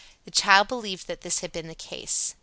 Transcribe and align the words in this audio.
The 0.25 0.31
child 0.31 0.67
believed 0.67 1.05
that 1.05 1.21
this 1.21 1.41
had 1.41 1.51
been 1.51 1.67
the 1.67 1.75
case." 1.75 2.33